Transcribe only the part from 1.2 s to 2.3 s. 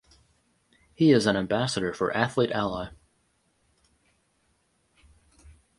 an ambassador for